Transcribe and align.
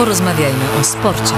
Porozmawiajmy 0.00 0.64
o 0.80 0.84
sporcie. 0.84 1.34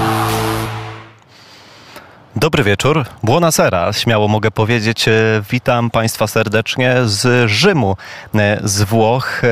Dobry 2.37 2.63
wieczór. 2.65 3.05
Buonasera, 3.23 3.93
śmiało 3.93 4.29
mogę 4.29 4.51
powiedzieć. 4.51 5.09
E, 5.09 5.13
Witam 5.51 5.91
Państwa 5.91 6.27
serdecznie 6.27 6.97
z 7.05 7.51
Rzymu, 7.51 7.97
e, 8.35 8.61
z 8.65 8.83
Włoch. 8.83 9.45
E, 9.45 9.49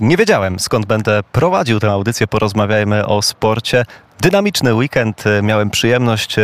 Nie 0.00 0.16
wiedziałem 0.16 0.58
skąd 0.58 0.86
będę 0.86 1.20
prowadził 1.32 1.80
tę 1.80 1.90
audycję. 1.90 2.26
Porozmawiajmy 2.26 3.06
o 3.06 3.22
sporcie. 3.22 3.84
Dynamiczny 4.20 4.74
weekend. 4.74 5.24
Miałem 5.42 5.70
przyjemność 5.70 6.36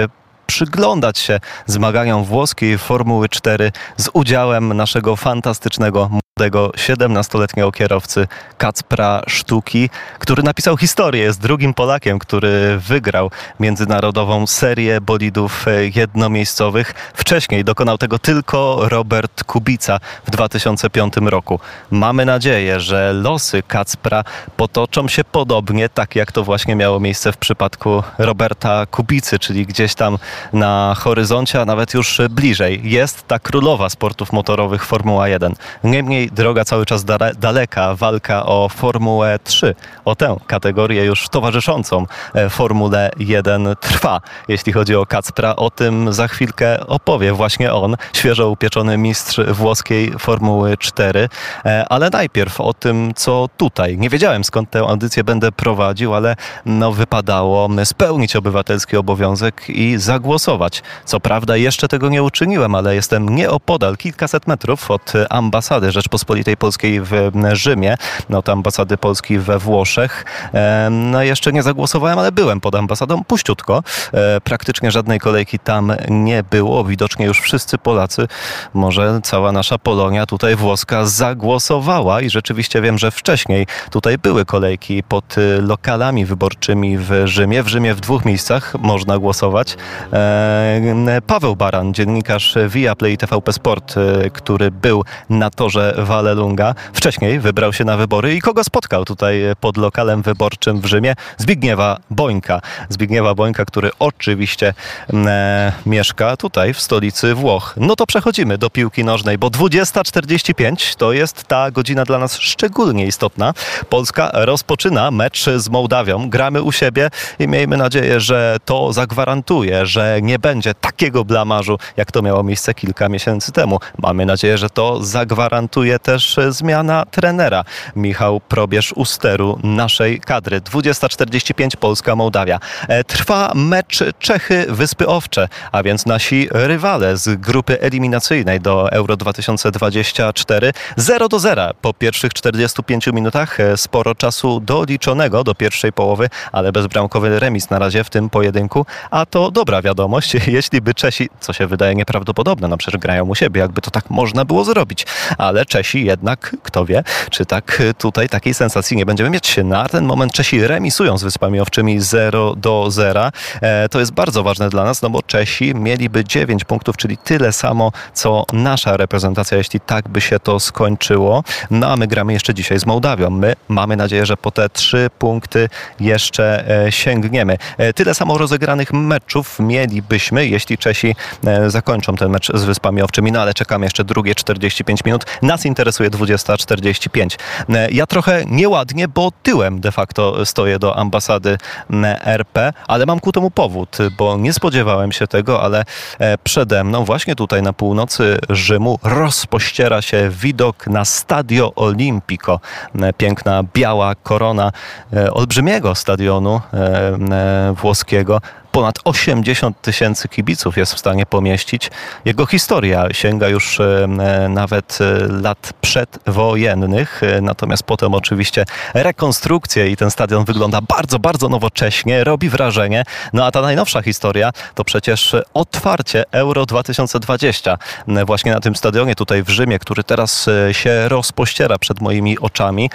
przyglądać 0.46 1.18
się 1.18 1.40
zmaganiom 1.66 2.24
włoskiej 2.24 2.78
Formuły 2.78 3.28
4 3.28 3.72
z 3.96 4.10
udziałem 4.12 4.76
naszego 4.76 5.16
fantastycznego 5.16 6.10
młodego 6.38 6.68
17-letniego 6.68 7.72
kierowcy 7.72 8.26
Kacpra 8.58 9.22
Sztuki, 9.26 9.90
który 10.18 10.42
napisał 10.42 10.76
historię, 10.76 11.22
jest 11.22 11.40
drugim 11.40 11.74
Polakiem, 11.74 12.18
który 12.18 12.78
wygrał 12.78 13.30
międzynarodową 13.60 14.46
serię 14.46 15.00
bolidów 15.00 15.68
e, 15.68 15.86
jednomiejscowych. 15.94 16.94
Wcześniej 17.14 17.64
dokonał 17.64 17.98
tego 17.98 18.18
tylko 18.18 18.88
Robert 18.88 19.44
Kubica 19.44 20.00
w 20.26 20.30
2005 20.30 21.14
roku. 21.16 21.60
Mamy 21.90 22.24
nadzieję, 22.24 22.80
że 22.80 23.12
losy 23.12 23.62
Kacpra 23.62 24.24
potoczą 24.56 25.08
się 25.08 25.24
podobnie, 25.24 25.88
tak 25.88 26.16
jak 26.16 26.32
to 26.32 26.44
właśnie 26.44 26.76
miało 26.76 27.00
miejsce 27.00 27.32
w 27.32 27.36
przypadku 27.36 28.02
Roberta 28.18 28.86
Kubicy, 28.86 29.38
czyli 29.38 29.66
gdzieś 29.66 29.94
tam 29.94 30.18
na 30.52 30.94
horyzoncie, 30.98 31.60
a 31.60 31.64
nawet 31.64 31.94
już 31.94 32.20
bliżej. 32.30 32.80
Jest 32.84 33.28
ta 33.28 33.38
królowa 33.38 33.90
sportów 33.90 34.32
motorowych 34.32 34.84
Formuła 34.84 35.28
1. 35.28 35.54
Niemniej 35.84 36.30
droga 36.30 36.64
cały 36.64 36.86
czas 36.86 37.04
dale, 37.04 37.34
daleka, 37.34 37.94
walka 37.94 38.46
o 38.46 38.68
Formułę 38.68 39.38
3, 39.44 39.74
o 40.04 40.14
tę 40.16 40.36
kategorię 40.46 41.04
już 41.04 41.28
towarzyszącą 41.28 42.06
e, 42.34 42.50
Formule 42.50 43.10
1 43.18 43.74
trwa. 43.80 44.20
Jeśli 44.48 44.72
chodzi 44.72 44.96
o 44.96 45.06
Kacpra, 45.06 45.56
o 45.56 45.70
tym 45.70 46.12
za 46.12 46.28
chwilkę 46.28 46.86
opowie 46.86 47.32
właśnie 47.32 47.72
on, 47.72 47.96
świeżo 48.12 48.50
upieczony 48.50 48.98
mistrz 48.98 49.40
włoskiej 49.40 50.12
Formuły 50.18 50.76
4. 50.76 51.28
E, 51.64 51.84
Ale 51.88 52.10
najpierw 52.10 52.60
o 52.60 52.74
tym, 52.74 53.12
co 53.16 53.48
tutaj. 53.56 53.98
Nie 53.98 54.10
wiedziałem 54.10 54.44
skąd 54.44 54.70
tę 54.70 54.80
audycję 54.80 55.24
będę 55.24 55.52
prowadził, 55.52 56.14
ale 56.14 56.36
no, 56.66 56.92
wypadało 56.92 57.68
spełnić 57.84 58.36
obywatelski 58.36 58.96
obowiązek 58.96 59.64
i 59.68 59.98
zagłosować. 60.24 60.82
Co 61.04 61.20
prawda 61.20 61.56
jeszcze 61.56 61.88
tego 61.88 62.08
nie 62.08 62.22
uczyniłem, 62.22 62.74
ale 62.74 62.94
jestem 62.94 63.28
nieopodal, 63.28 63.96
kilkaset 63.96 64.46
metrów 64.46 64.90
od 64.90 65.12
ambasady 65.30 65.92
Rzeczpospolitej 65.92 66.56
Polskiej 66.56 67.00
w 67.00 67.30
Rzymie, 67.52 67.96
no 68.28 68.42
to 68.42 68.52
ambasady 68.52 68.96
Polski 68.96 69.38
we 69.38 69.58
Włoszech. 69.58 70.24
E, 70.54 70.88
No 70.90 71.22
jeszcze 71.22 71.52
nie 71.52 71.62
zagłosowałem, 71.62 72.18
ale 72.18 72.32
byłem 72.32 72.60
pod 72.60 72.74
ambasadą 72.74 73.24
puściutko. 73.24 73.82
E, 74.14 74.40
Praktycznie 74.40 74.90
żadnej 74.90 75.20
kolejki 75.20 75.58
tam 75.58 75.92
nie 76.08 76.42
było. 76.42 76.84
Widocznie 76.84 77.26
już 77.26 77.40
wszyscy 77.40 77.78
Polacy, 77.78 78.28
może 78.74 79.20
cała 79.22 79.52
nasza 79.52 79.78
Polonia 79.78 80.26
tutaj 80.26 80.56
włoska 80.56 81.06
zagłosowała 81.06 82.20
i 82.20 82.30
rzeczywiście 82.30 82.80
wiem, 82.80 82.98
że 82.98 83.10
wcześniej 83.10 83.66
tutaj 83.90 84.18
były 84.18 84.44
kolejki 84.44 85.02
pod 85.02 85.38
y, 85.38 85.62
lokalami 85.62 86.24
wyborczymi 86.24 86.98
w 86.98 87.22
Rzymie. 87.24 87.62
W 87.62 87.68
Rzymie 87.68 87.94
w 87.94 88.00
dwóch 88.00 88.24
miejscach 88.24 88.74
można 88.78 89.18
głosować. 89.18 89.76
E, 90.14 91.20
Paweł 91.26 91.56
Baran, 91.56 91.94
dziennikarz 91.94 92.54
Viaplay 92.68 93.18
TVP 93.18 93.52
Sport, 93.52 93.94
y, 93.96 94.30
który 94.30 94.70
był 94.70 95.04
na 95.30 95.50
torze 95.50 95.94
Vallelunga, 95.98 96.74
wcześniej 96.92 97.40
wybrał 97.40 97.72
się 97.72 97.84
na 97.84 97.96
wybory 97.96 98.34
i 98.34 98.40
kogo 98.40 98.64
spotkał 98.64 99.04
tutaj 99.04 99.42
pod 99.60 99.76
lokalem 99.76 100.22
wyborczym 100.22 100.80
w 100.80 100.86
Rzymie? 100.86 101.14
Zbigniewa 101.38 101.98
Bońka. 102.10 102.60
Zbigniewa 102.88 103.34
Bońka, 103.34 103.64
który 103.64 103.90
oczywiście 103.98 104.74
e, 105.12 105.72
mieszka 105.86 106.36
tutaj 106.36 106.74
w 106.74 106.80
stolicy 106.80 107.34
Włoch. 107.34 107.74
No 107.76 107.96
to 107.96 108.06
przechodzimy 108.06 108.58
do 108.58 108.70
piłki 108.70 109.04
nożnej, 109.04 109.38
bo 109.38 109.48
20.45 109.48 110.96
to 110.96 111.12
jest 111.12 111.44
ta 111.44 111.70
godzina 111.70 112.04
dla 112.04 112.18
nas 112.18 112.38
szczególnie 112.38 113.06
istotna. 113.06 113.54
Polska 113.88 114.30
rozpoczyna 114.32 115.10
mecz 115.10 115.44
z 115.56 115.68
Mołdawią. 115.68 116.30
Gramy 116.30 116.62
u 116.62 116.72
siebie 116.72 117.10
i 117.38 117.48
miejmy 117.48 117.76
nadzieję, 117.76 118.20
że 118.20 118.56
to 118.64 118.92
zagwarantuje, 118.92 119.86
że 119.86 120.03
nie 120.22 120.38
będzie 120.38 120.74
takiego 120.74 121.24
blamarzu, 121.24 121.78
jak 121.96 122.12
to 122.12 122.22
miało 122.22 122.42
miejsce 122.42 122.74
kilka 122.74 123.08
miesięcy 123.08 123.52
temu. 123.52 123.78
Mamy 123.98 124.26
nadzieję, 124.26 124.58
że 124.58 124.70
to 124.70 125.04
zagwarantuje 125.04 125.98
też 125.98 126.36
zmiana 126.48 127.04
trenera. 127.10 127.64
Michał 127.96 128.40
Probierz 128.40 128.92
u 128.92 129.04
steru 129.04 129.58
naszej 129.62 130.20
kadry. 130.20 130.60
20.45 130.60 131.76
Polska-Mołdawia. 131.76 132.60
E, 132.88 133.04
Trwa 133.04 133.52
mecz 133.54 134.04
Czechy-Wyspy 134.18 135.06
Owcze, 135.06 135.48
a 135.72 135.82
więc 135.82 136.06
nasi 136.06 136.48
rywale 136.50 137.16
z 137.16 137.40
grupy 137.40 137.80
eliminacyjnej 137.80 138.60
do 138.60 138.92
Euro 138.92 139.16
2024. 139.16 140.72
0 140.96 141.28
do 141.28 141.38
0 141.38 141.70
po 141.80 141.94
pierwszych 141.94 142.34
45 142.34 143.06
minutach. 143.06 143.60
E, 143.60 143.76
Sporo 143.76 144.14
czasu 144.14 144.60
doliczonego 144.60 145.44
do 145.44 145.54
pierwszej 145.54 145.92
połowy, 145.92 146.28
ale 146.52 146.72
bezbramkowy 146.72 147.40
remis 147.40 147.70
na 147.70 147.78
razie 147.78 148.04
w 148.04 148.10
tym 148.10 148.30
pojedynku. 148.30 148.86
A 149.10 149.26
to 149.26 149.50
dobra 149.50 149.82
wiadomość, 149.82 149.93
jeśli 150.46 150.80
by 150.80 150.94
Czesi, 150.94 151.28
co 151.40 151.52
się 151.52 151.66
wydaje 151.66 151.94
nieprawdopodobne, 151.94 152.68
no 152.68 152.76
przecież 152.76 153.00
grają 153.00 153.24
u 153.24 153.34
siebie, 153.34 153.60
jakby 153.60 153.80
to 153.80 153.90
tak 153.90 154.10
można 154.10 154.44
było 154.44 154.64
zrobić. 154.64 155.06
Ale 155.38 155.66
Czesi 155.66 156.04
jednak, 156.04 156.56
kto 156.62 156.84
wie, 156.86 157.04
czy 157.30 157.46
tak 157.46 157.80
e, 157.80 157.94
tutaj 157.94 158.28
takiej 158.28 158.54
sensacji 158.54 158.96
nie 158.96 159.06
będziemy 159.06 159.30
mieć. 159.30 159.56
Na 159.64 159.88
ten 159.88 160.04
moment 160.04 160.32
Czesi 160.32 160.66
remisują 160.66 161.18
z 161.18 161.22
Wyspami 161.22 161.60
Owczymi 161.60 162.00
0 162.00 162.54
do 162.56 162.90
0. 162.90 163.30
E, 163.60 163.88
To 163.88 164.00
jest 164.00 164.12
bardzo 164.12 164.42
ważne 164.42 164.68
dla 164.68 164.84
nas, 164.84 165.02
no 165.02 165.10
bo 165.10 165.22
Czesi 165.22 165.74
mieliby 165.74 166.24
9 166.24 166.64
punktów, 166.64 166.96
czyli 166.96 167.16
tyle 167.16 167.52
samo, 167.52 167.92
co 168.12 168.44
nasza 168.52 168.96
reprezentacja, 168.96 169.58
jeśli 169.58 169.80
tak 169.80 170.08
by 170.08 170.20
się 170.20 170.40
to 170.40 170.60
skończyło. 170.60 171.44
No 171.70 171.92
a 171.92 171.96
my 171.96 172.06
gramy 172.06 172.32
jeszcze 172.32 172.54
dzisiaj 172.54 172.78
z 172.78 172.86
Mołdawią. 172.86 173.30
My 173.30 173.54
mamy 173.68 173.96
nadzieję, 173.96 174.26
że 174.26 174.36
po 174.36 174.50
te 174.50 174.68
trzy 174.68 175.10
punkty 175.18 175.68
jeszcze 176.00 176.68
e, 176.86 176.92
sięgniemy. 176.92 177.58
E, 177.78 177.92
Tyle 177.92 178.14
samo 178.14 178.38
rozegranych 178.38 178.92
meczów 178.92 179.58
mielibyśmy, 179.88 180.46
jeśli 180.46 180.78
Czesi 180.78 181.14
e, 181.46 181.70
zakończą 181.70 182.16
ten 182.16 182.30
mecz 182.30 182.52
z 182.54 182.64
Wyspami 182.64 183.02
Owczymi, 183.02 183.32
no 183.32 183.40
ale 183.40 183.54
czekamy 183.54 183.86
jeszcze 183.86 184.04
drugie 184.04 184.34
45 184.34 185.04
minut. 185.04 185.24
Nas 185.42 185.66
interesuje 185.66 186.10
20.45. 186.10 187.38
E, 187.68 187.90
Ja 187.90 188.06
trochę 188.06 188.44
nieładnie, 188.46 189.08
bo 189.08 189.32
tyłem 189.42 189.80
de 189.80 189.92
facto 189.92 190.46
stoję 190.46 190.78
do 190.78 190.96
ambasady 190.96 191.58
m, 191.90 192.04
RP, 192.24 192.72
ale 192.86 193.06
mam 193.06 193.20
ku 193.20 193.32
temu 193.32 193.50
powód, 193.50 193.98
bo 194.18 194.36
nie 194.36 194.52
spodziewałem 194.52 195.12
się 195.12 195.26
tego, 195.26 195.62
ale 195.62 195.84
e, 196.18 196.38
przede 196.38 196.84
mną, 196.84 197.04
właśnie 197.04 197.34
tutaj 197.36 197.62
na 197.62 197.72
północy 197.72 198.38
Rzymu, 198.50 198.98
rozpościera 199.02 200.02
się 200.02 200.30
widok 200.30 200.86
na 200.86 201.04
Stadio 201.04 201.74
Olimpico. 201.74 202.60
E, 203.02 203.12
Piękna 203.12 203.62
biała 203.74 204.14
korona 204.14 204.72
e, 205.12 205.30
olbrzymiego 205.32 205.94
stadionu 205.94 206.60
e, 206.74 206.76
e, 206.78 207.74
włoskiego. 207.80 208.40
Ponad 208.74 208.98
80 209.04 209.80
tysięcy 209.80 210.28
kibiców 210.28 210.76
jest 210.76 210.94
w 210.94 210.98
stanie 210.98 211.26
pomieścić. 211.26 211.90
Jego 212.24 212.46
historia 212.46 213.06
sięga 213.12 213.48
już 213.48 213.80
e, 213.80 214.06
nawet 214.48 214.98
e, 215.00 215.28
lat 215.42 215.72
przedwojennych, 215.80 217.22
e, 217.22 217.40
natomiast 217.40 217.82
potem 217.82 218.14
oczywiście 218.14 218.64
rekonstrukcje 218.94 219.90
i 219.90 219.96
ten 219.96 220.10
stadion 220.10 220.44
wygląda 220.44 220.80
bardzo, 220.80 221.18
bardzo 221.18 221.48
nowocześnie, 221.48 222.24
robi 222.24 222.48
wrażenie. 222.48 223.04
No 223.32 223.46
a 223.46 223.50
ta 223.50 223.60
najnowsza 223.60 224.02
historia 224.02 224.50
to 224.74 224.84
przecież 224.84 225.36
otwarcie 225.54 226.24
Euro 226.32 226.66
2020 226.66 227.78
e, 228.08 228.24
właśnie 228.24 228.52
na 228.52 228.60
tym 228.60 228.76
stadionie 228.76 229.14
tutaj 229.14 229.42
w 229.42 229.48
Rzymie, 229.48 229.78
który 229.78 230.04
teraz 230.04 230.46
się 230.72 231.08
rozpościera 231.08 231.78
przed 231.78 232.00
moimi 232.00 232.38
oczami, 232.38 232.90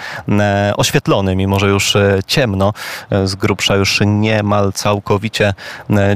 oświetlony, 0.76 1.36
mimo 1.36 1.58
że 1.58 1.68
już 1.68 1.96
ciemno, 2.26 2.72
z 3.24 3.34
grubsza 3.34 3.76
już 3.76 4.00
niemal 4.06 4.72
całkowicie 4.72 5.54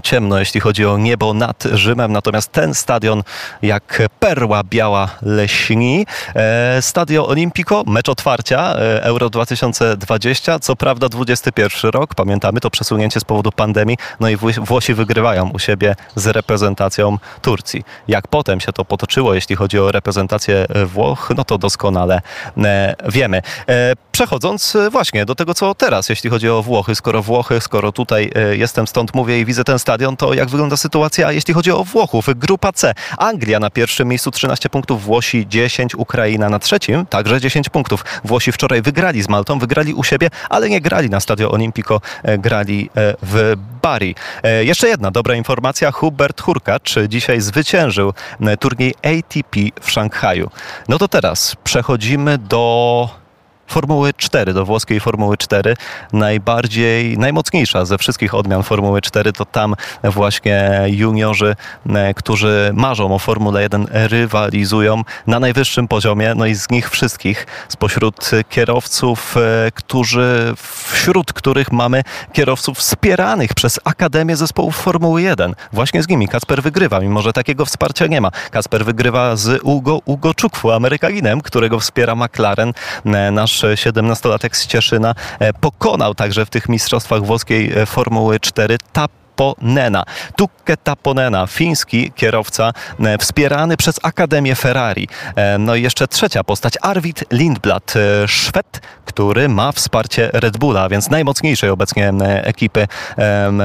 ciemno, 0.02 0.38
jeśli 0.38 0.60
chodzi 0.60 0.86
o 0.86 0.98
niebo 0.98 1.34
nad 1.34 1.62
Rzymem. 1.72 2.12
Natomiast 2.12 2.52
ten 2.52 2.74
stadion 2.74 3.22
jak 3.62 4.02
perła 4.20 4.62
biała 4.64 5.08
leśni. 5.22 6.06
E, 6.36 6.82
Stadio 6.82 7.26
Olimpico, 7.26 7.84
mecz 7.86 8.08
otwarcia 8.08 8.74
e, 8.76 9.02
Euro 9.04 9.30
2020. 9.30 10.58
Co 10.58 10.76
prawda 10.76 11.08
21 11.08 11.90
rok, 11.90 12.14
pamiętamy 12.14 12.60
to 12.60 12.70
przesunięcie 12.70 13.20
z 13.20 13.24
powodu 13.24 13.52
pandemii. 13.52 13.96
No 14.20 14.28
i 14.28 14.36
Włosi- 14.36 14.94
wygrywają 14.94 15.50
u 15.50 15.58
siebie 15.58 15.96
z 16.16 16.26
reprezentacją 16.26 17.18
Turcji. 17.42 17.84
Jak 18.08 18.28
potem 18.28 18.60
się 18.60 18.72
to 18.72 18.84
potoczyło, 18.84 19.34
jeśli 19.34 19.56
chodzi 19.56 19.78
o 19.78 19.92
reprezentację 19.92 20.66
e, 20.68 20.86
Włoch, 20.86 21.32
no 21.36 21.44
to 21.44 21.58
doskonale 21.58 22.20
e, 22.64 22.94
wiemy. 23.08 23.42
E, 23.68 23.92
Przechodząc 24.12 24.76
e, 24.76 24.90
właśnie 24.90 25.24
do 25.24 25.34
tego, 25.34 25.54
co 25.54 25.74
teraz, 25.74 26.08
jeśli 26.08 26.30
chodzi 26.30 26.48
o 26.50 26.62
Włochy, 26.62 26.94
skoro 26.94 27.22
Włochy, 27.22 27.60
skoro 27.60 27.92
tutaj 27.92 28.30
e, 28.34 28.56
jestem, 28.56 28.86
stąd 28.86 29.14
mówię 29.14 29.43
widzę 29.44 29.64
ten 29.64 29.78
stadion, 29.78 30.16
to 30.16 30.34
jak 30.34 30.48
wygląda 30.48 30.76
sytuacja, 30.76 31.32
jeśli 31.32 31.54
chodzi 31.54 31.70
o 31.70 31.84
Włochów? 31.84 32.26
Grupa 32.36 32.72
C. 32.72 32.94
Anglia 33.18 33.60
na 33.60 33.70
pierwszym 33.70 34.08
miejscu 34.08 34.30
13 34.30 34.68
punktów, 34.70 35.02
Włosi 35.02 35.46
10, 35.48 35.94
Ukraina 35.94 36.48
na 36.48 36.58
trzecim 36.58 37.06
także 37.06 37.40
10 37.40 37.68
punktów. 37.68 38.04
Włosi 38.24 38.52
wczoraj 38.52 38.82
wygrali 38.82 39.22
z 39.22 39.28
Maltą, 39.28 39.58
wygrali 39.58 39.94
u 39.94 40.04
siebie, 40.04 40.30
ale 40.50 40.68
nie 40.68 40.80
grali 40.80 41.10
na 41.10 41.20
Stadio 41.20 41.50
Olimpico, 41.50 42.00
e, 42.22 42.38
grali 42.38 42.90
e, 42.96 43.14
w 43.22 43.54
Bari. 43.82 44.14
E, 44.42 44.64
jeszcze 44.64 44.88
jedna 44.88 45.10
dobra 45.10 45.34
informacja. 45.34 45.90
Hubert 45.90 46.40
Hurkacz 46.40 46.94
dzisiaj 47.08 47.40
zwyciężył 47.40 48.12
turniej 48.60 48.94
ATP 49.02 49.60
w 49.80 49.90
Szanghaju. 49.90 50.50
No 50.88 50.98
to 50.98 51.08
teraz 51.08 51.56
przechodzimy 51.64 52.38
do 52.38 53.23
Formuły 53.66 54.12
4, 54.16 54.54
do 54.54 54.64
włoskiej 54.64 55.00
Formuły 55.00 55.36
4. 55.36 55.76
Najbardziej, 56.12 57.18
najmocniejsza 57.18 57.84
ze 57.84 57.98
wszystkich 57.98 58.34
odmian 58.34 58.62
Formuły 58.62 59.00
4 59.00 59.32
to 59.32 59.44
tam 59.44 59.74
właśnie 60.04 60.82
juniorzy, 60.86 61.56
e, 61.88 62.14
którzy 62.14 62.70
marzą 62.74 63.14
o 63.14 63.18
Formule 63.18 63.62
1, 63.62 63.86
rywalizują 63.92 65.02
na 65.26 65.40
najwyższym 65.40 65.88
poziomie. 65.88 66.34
No 66.36 66.46
i 66.46 66.54
z 66.54 66.70
nich 66.70 66.90
wszystkich, 66.90 67.46
spośród 67.68 68.30
kierowców, 68.48 69.36
e, 69.36 69.70
którzy, 69.74 70.54
wśród 70.92 71.32
których 71.32 71.72
mamy 71.72 72.02
kierowców 72.32 72.78
wspieranych 72.78 73.54
przez 73.54 73.80
Akademię 73.84 74.36
Zespołów 74.36 74.76
Formuły 74.76 75.22
1. 75.22 75.54
Właśnie 75.72 76.02
z 76.02 76.08
nimi 76.08 76.28
Kasper 76.28 76.62
wygrywa, 76.62 77.00
mimo 77.00 77.22
że 77.22 77.32
takiego 77.32 77.64
wsparcia 77.64 78.06
nie 78.06 78.20
ma. 78.20 78.30
Kasper 78.50 78.84
wygrywa 78.84 79.36
z 79.36 79.60
Ugo, 79.62 80.00
Ugo 80.04 80.34
Czukwu, 80.34 80.70
Amerykaninem, 80.70 81.40
którego 81.40 81.80
wspiera 81.80 82.14
McLaren, 82.14 82.72
e, 83.04 83.30
nasz 83.30 83.53
nasz 83.62 83.80
17-latek 83.80 84.56
z 84.56 84.66
Cieszyna 84.66 85.14
e, 85.38 85.52
pokonał 85.52 86.14
także 86.14 86.46
w 86.46 86.50
tych 86.50 86.68
mistrzostwach 86.68 87.22
włoskiej 87.22 87.72
e, 87.72 87.86
Formuły 87.86 88.40
4 88.40 88.76
Tap 88.92 89.23
Taponena. 89.36 90.04
Tukke 90.36 90.76
Taponena, 90.76 91.46
fiński 91.46 92.12
kierowca 92.12 92.72
e, 93.00 93.18
wspierany 93.18 93.76
przez 93.76 94.00
Akademię 94.02 94.54
Ferrari. 94.54 95.08
E, 95.36 95.58
no 95.58 95.74
i 95.74 95.82
jeszcze 95.82 96.08
trzecia 96.08 96.44
postać, 96.44 96.74
Arvid 96.82 97.24
Lindblad, 97.30 97.94
e, 97.96 98.28
Szwed, 98.28 98.80
który 99.04 99.48
ma 99.48 99.72
wsparcie 99.72 100.30
Red 100.32 100.56
Bulla, 100.56 100.88
więc 100.88 101.10
najmocniejszej 101.10 101.70
obecnie 101.70 102.12
ekipy 102.42 102.88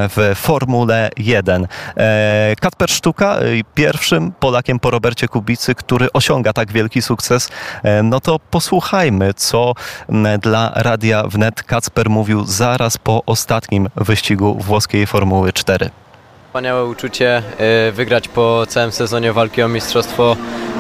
w 0.10 0.32
Formule 0.36 1.10
1. 1.18 1.68
Katper 2.62 2.90
Sztuka, 2.90 3.38
pierwszym 3.74 4.32
Polakiem 4.32 4.80
po 4.80 4.92
Robercie 4.92 5.28
Kubicy, 5.28 5.76
który 5.76 6.14
osiąga 6.14 6.54
tak 6.54 6.72
wielki 6.72 7.02
sukces. 7.02 7.50
No 8.04 8.20
to 8.20 8.40
posłuchajmy, 8.40 9.34
co 9.34 9.74
dla 10.42 10.72
Radia 10.76 11.24
Wnet 11.24 11.64
Kacper 11.64 12.10
mówił 12.10 12.46
zaraz 12.46 12.98
po 12.98 13.26
ostatnim 13.26 13.90
wyścigu 13.96 14.56
włoskiej 14.56 15.08
Formuły 15.08 15.54
4. 15.60 15.90
Wspaniałe 16.48 16.86
uczucie 16.86 17.42
e, 17.58 17.92
wygrać 17.92 18.28
po 18.28 18.66
całym 18.68 18.92
sezonie 18.92 19.34
walki 19.34 19.64
o 19.64 19.68
mistrzostwo 19.68 20.38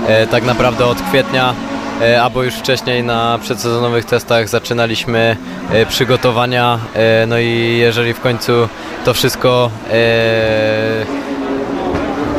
e, 0.07 0.27
tak 0.27 0.43
naprawdę 0.43 0.85
od 0.85 1.01
kwietnia 1.01 1.53
e, 2.01 2.21
albo 2.21 2.43
już 2.43 2.53
wcześniej 2.53 3.03
na 3.03 3.39
przedsezonowych 3.41 4.05
testach 4.05 4.49
zaczynaliśmy 4.49 5.37
przygotowania 5.89 6.79
no 7.27 7.39
i 7.39 7.77
jeżeli 7.79 8.13
w 8.13 8.19
końcu 8.19 8.51
to 9.05 9.13
wszystko 9.13 9.71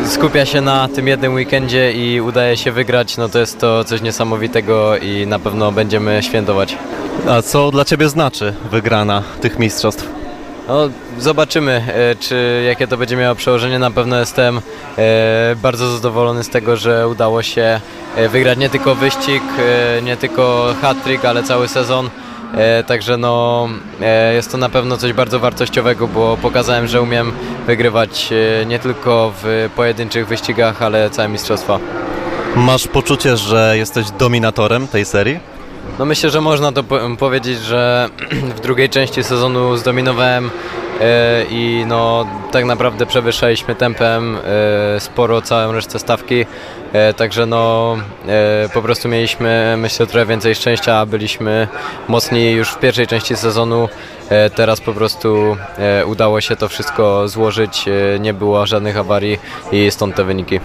skupia 0.06 0.46
się 0.46 0.60
na 0.60 0.88
tym 0.88 1.08
jednym 1.08 1.34
weekendzie 1.34 1.92
i 1.92 2.20
udaje 2.20 2.56
się 2.56 2.72
wygrać, 2.72 3.16
no 3.16 3.28
to 3.28 3.38
jest 3.38 3.58
to 3.58 3.84
coś 3.84 4.02
niesamowitego 4.02 4.96
i 4.96 5.26
na 5.26 5.38
pewno 5.38 5.72
będziemy 5.72 6.22
świętować. 6.22 6.76
A 7.28 7.42
co 7.42 7.70
dla 7.70 7.84
Ciebie 7.84 8.08
znaczy 8.08 8.54
wygrana 8.70 9.22
tych 9.40 9.58
mistrzostw? 9.58 10.19
No, 10.70 10.90
zobaczymy, 11.18 11.84
e, 11.88 12.14
czy 12.14 12.62
jakie 12.66 12.86
to 12.86 12.96
będzie 12.96 13.16
miało 13.16 13.34
przełożenie. 13.34 13.78
Na 13.78 13.90
pewno 13.90 14.20
jestem 14.20 14.60
e, 14.98 15.56
bardzo 15.62 15.90
zadowolony 15.96 16.44
z 16.44 16.48
tego, 16.48 16.76
że 16.76 17.08
udało 17.08 17.42
się 17.42 17.80
e, 18.16 18.28
wygrać 18.28 18.58
nie 18.58 18.70
tylko 18.70 18.94
wyścig, 18.94 19.42
nie 20.02 20.16
tylko 20.16 20.74
hat-trick, 20.82 21.24
ale 21.24 21.42
cały 21.42 21.68
sezon. 21.68 22.10
Także 22.86 23.16
no, 23.16 23.68
jest 24.34 24.52
to 24.52 24.58
na 24.58 24.68
pewno 24.68 24.96
coś 24.96 25.12
bardzo 25.12 25.40
wartościowego, 25.40 26.08
bo 26.08 26.36
pokazałem, 26.42 26.86
że 26.86 27.02
umiem 27.02 27.32
wygrywać 27.66 28.30
nie 28.66 28.78
tylko 28.78 29.32
w 29.42 29.70
pojedynczych 29.76 30.26
wyścigach, 30.26 30.82
ale 30.82 31.10
całe 31.10 31.28
mistrzostwa. 31.28 31.78
Masz 32.56 32.88
poczucie, 32.88 33.36
że 33.36 33.74
jesteś 33.76 34.10
dominatorem 34.10 34.88
tej 34.88 35.04
serii? 35.04 35.40
No 35.98 36.04
myślę, 36.04 36.30
że 36.30 36.40
można 36.40 36.72
to 36.72 36.82
po 36.84 36.98
powiedzieć, 37.18 37.58
że 37.58 38.08
w 38.56 38.60
drugiej 38.60 38.88
części 38.88 39.24
sezonu 39.24 39.76
zdominowałem 39.76 40.50
e, 41.00 41.44
i 41.50 41.84
no 41.86 42.26
tak 42.52 42.64
naprawdę 42.64 43.06
przewyższaliśmy 43.06 43.74
tempem 43.74 44.36
e, 44.96 45.00
sporo 45.00 45.42
całą 45.42 45.72
resztę 45.72 45.98
stawki, 45.98 46.46
e, 46.92 47.14
także 47.14 47.46
no 47.46 47.96
po 48.74 48.82
prostu 48.82 49.08
mieliśmy 49.08 49.74
myślę 49.78 50.06
trochę 50.06 50.26
więcej 50.26 50.54
szczęścia, 50.54 51.06
byliśmy 51.06 51.68
mocni 52.08 52.50
już 52.50 52.70
w 52.70 52.78
pierwszej 52.78 53.06
części 53.06 53.36
sezonu. 53.36 53.88
Teraz 54.54 54.80
po 54.80 54.92
prostu 54.92 55.56
udało 56.06 56.40
się 56.40 56.56
to 56.56 56.68
wszystko 56.68 57.28
złożyć, 57.28 57.84
nie 58.20 58.34
było 58.34 58.66
żadnych 58.66 58.96
awarii 58.96 59.38
i 59.72 59.90
stąd 59.90 60.14
te 60.14 60.24
wyniki. 60.24 60.60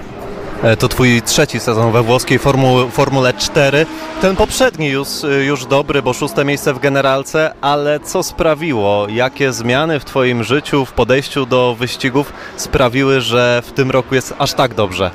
E, 0.65 0.77
to 0.77 0.88
twój 0.88 1.21
trzeci 1.21 1.59
sezon 1.59 1.91
we 1.91 2.03
włoskiej 2.03 2.39
Formu, 2.39 2.89
Formule 2.89 3.33
4. 3.33 3.85
Ten 4.21 4.35
poprzedni 4.35 4.88
już, 4.89 5.07
już 5.45 5.65
dobry, 5.65 6.01
bo 6.01 6.13
szóste 6.13 6.45
miejsce 6.45 6.73
w 6.73 6.79
generalce, 6.79 7.53
ale 7.62 8.00
co 8.00 8.23
sprawiło? 8.23 9.07
Jakie 9.09 9.53
zmiany 9.53 10.00
w 10.00 10.06
twoim 10.06 10.44
życiu, 10.44 10.85
w 10.85 10.91
podejściu 10.91 11.45
do 11.45 11.75
wyścigów 11.79 12.33
sprawiły, 12.57 13.21
że 13.21 13.62
w 13.65 13.71
tym 13.71 13.91
roku 13.91 14.15
jest 14.15 14.33
aż 14.39 14.53
tak 14.53 14.73
dobrze? 14.73 15.12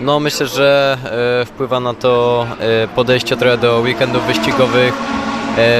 No 0.00 0.20
myślę, 0.20 0.46
że 0.46 0.98
e, 1.42 1.46
wpływa 1.46 1.80
na 1.80 1.94
to 1.94 2.46
e, 2.60 2.88
podejście 2.88 3.36
trochę 3.36 3.58
do 3.58 3.78
weekendów 3.78 4.26
wyścigowych, 4.26 4.94
e, 4.94 5.29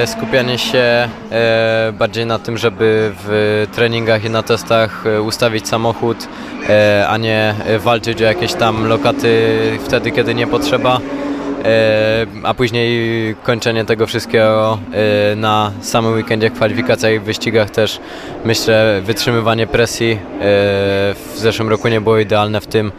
skupianie 0.05 0.57
się 0.57 1.09
e, 1.31 1.93
bardziej 1.99 2.25
na 2.25 2.39
tym, 2.39 2.57
żeby 2.57 3.11
w 3.23 3.67
treningach 3.75 4.25
i 4.25 4.29
na 4.29 4.43
testach 4.43 5.03
e, 5.07 5.21
ustawić 5.21 5.67
samochód, 5.67 6.27
E, 6.69 7.05
a 7.07 7.17
nie 7.17 7.55
walczyć 7.79 8.21
o 8.21 8.25
jakieś 8.25 8.53
tam 8.53 8.87
lokaty 8.87 9.49
wtedy, 9.85 10.11
kiedy 10.11 10.35
nie 10.35 10.47
potrzeba. 10.47 10.99
E, 11.65 12.25
a 12.43 12.53
później 12.53 13.35
kończenie 13.43 13.85
tego 13.85 14.07
wszystkiego 14.07 14.79
e, 15.31 15.35
na 15.35 15.71
samym 15.81 16.13
weekendzie 16.13 16.49
kwalifikacjach 16.49 17.13
i 17.13 17.19
wyścigach 17.19 17.69
też 17.69 17.99
myślę 18.45 19.01
wytrzymywanie 19.03 19.67
presji 19.67 20.19
w 20.39 21.33
zeszłym 21.35 21.69
roku 21.69 21.87
nie 21.87 22.01
było 22.01 22.19
idealne 22.19 22.61
w 22.61 22.67
tym 22.67 22.91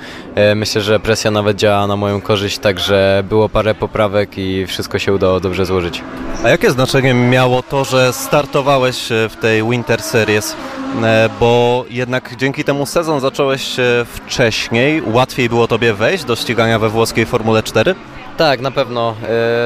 myślę, 0.56 0.80
że 0.80 1.00
presja 1.00 1.30
nawet 1.30 1.56
działa 1.56 1.86
na 1.86 1.96
moją 1.96 2.20
korzyść, 2.20 2.58
także 2.58 3.24
było 3.28 3.48
parę 3.48 3.74
poprawek 3.74 4.38
i 4.38 4.66
wszystko 4.66 4.98
się 4.98 5.12
udało 5.12 5.40
dobrze 5.40 5.66
złożyć. 5.66 6.02
A 6.44 6.48
jakie 6.48 6.70
znaczenie 6.70 7.14
miało 7.14 7.62
to, 7.62 7.84
że 7.84 8.12
startowałeś 8.12 9.08
w 9.10 9.36
tej 9.40 9.62
Winter 9.70 10.02
Series 10.02 10.56
E, 11.02 11.28
bo 11.40 11.84
jednak 11.90 12.36
dzięki 12.36 12.64
temu 12.64 12.86
sezon 12.86 13.20
zacząłeś 13.20 13.76
wcześniej. 14.06 15.02
Łatwiej 15.06 15.48
było 15.48 15.68
Tobie 15.68 15.94
wejść 15.94 16.24
do 16.24 16.36
ścigania 16.36 16.78
we 16.78 16.88
włoskiej 16.88 17.26
Formule 17.26 17.62
4? 17.62 17.94
Tak, 18.36 18.60
na 18.60 18.70
pewno. 18.70 19.14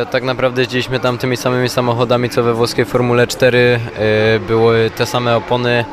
E, 0.02 0.06
tak 0.06 0.22
naprawdę 0.22 0.62
jeździliśmy 0.62 1.00
tam 1.00 1.18
tymi 1.18 1.36
samymi 1.36 1.68
samochodami 1.68 2.30
co 2.30 2.42
we 2.42 2.54
włoskiej 2.54 2.84
Formule 2.84 3.26
4. 3.26 3.80
E, 3.98 4.38
były 4.38 4.90
te 4.90 5.06
same 5.06 5.36
opony, 5.36 5.84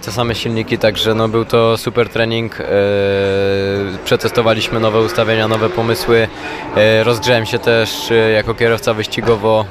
te 0.00 0.12
same 0.12 0.34
silniki, 0.34 0.78
także 0.78 1.14
no, 1.14 1.28
był 1.28 1.44
to 1.44 1.76
super 1.76 2.08
trening. 2.08 2.58
Przetestowaliśmy 4.04 4.80
nowe 4.80 5.00
ustawienia, 5.00 5.48
nowe 5.48 5.70
pomysły. 5.70 6.28
Rozgrzałem 7.02 7.46
się 7.46 7.58
też 7.58 8.12
jako 8.34 8.54
kierowca 8.54 8.94
wyścigowo 8.94 9.64